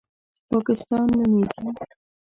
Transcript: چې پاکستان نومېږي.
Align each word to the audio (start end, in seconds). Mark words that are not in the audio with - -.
چې 0.37 0.41
پاکستان 0.49 1.05
نومېږي. 1.17 1.59